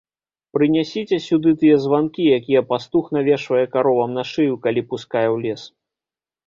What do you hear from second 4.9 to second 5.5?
пускае ў